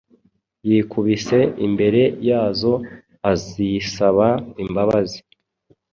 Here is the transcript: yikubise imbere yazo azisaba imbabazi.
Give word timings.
yikubise 0.69 1.37
imbere 1.65 2.01
yazo 2.29 2.73
azisaba 3.31 4.27
imbabazi. 4.63 5.19